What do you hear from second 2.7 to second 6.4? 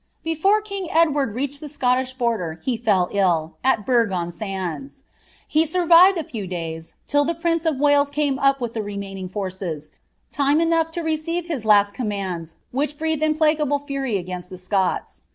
fell ill, m Barfi on Sands. He gurrived a